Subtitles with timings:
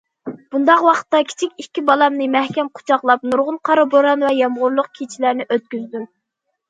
[0.53, 6.09] بۇنداق ۋاقىتتا كىچىك ئىككى بالامنى مەھكەم قۇچاقلاپ نۇرغۇن قارا بوران ۋە يامغۇرلۇق كېچىلەرنى ئۆتكۈزدۈم.